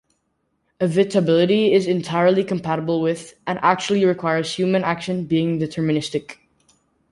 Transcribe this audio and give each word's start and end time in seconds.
"Evitability" 0.79 1.71
is 1.73 1.85
entirely 1.85 2.43
compatible 2.43 3.01
with, 3.01 3.35
and 3.45 3.59
actually 3.61 4.03
requires, 4.03 4.55
human 4.55 4.83
action 4.83 5.25
being 5.25 5.59
deterministic. 5.59 6.37